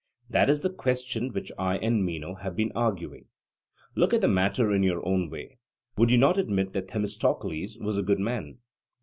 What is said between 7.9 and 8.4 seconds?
a good